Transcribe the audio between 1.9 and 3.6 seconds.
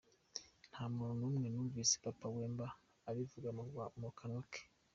Papa Wemba abivuga